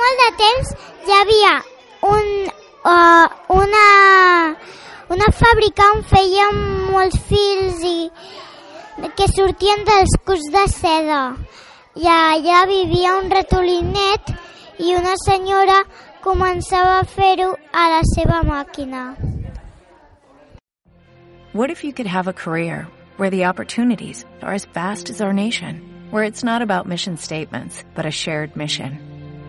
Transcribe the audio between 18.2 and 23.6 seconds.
màquina. What if you could have a career where the